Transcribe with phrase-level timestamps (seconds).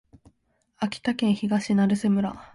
[0.77, 2.33] 秋田県東成瀬村